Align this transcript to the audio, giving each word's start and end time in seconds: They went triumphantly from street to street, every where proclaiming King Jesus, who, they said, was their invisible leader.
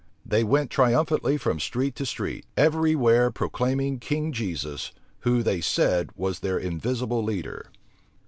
They 0.25 0.43
went 0.43 0.71
triumphantly 0.71 1.37
from 1.37 1.59
street 1.59 1.93
to 1.97 2.07
street, 2.07 2.47
every 2.57 2.95
where 2.95 3.29
proclaiming 3.29 3.99
King 3.99 4.31
Jesus, 4.31 4.91
who, 5.19 5.43
they 5.43 5.61
said, 5.61 6.09
was 6.15 6.39
their 6.39 6.57
invisible 6.57 7.23
leader. 7.23 7.69